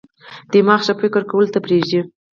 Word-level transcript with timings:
دماغ 0.51 0.81
ښه 0.85 0.93
فکر 1.01 1.21
کولو 1.29 1.51
ته 1.53 1.59
پریږدي. 1.65 1.99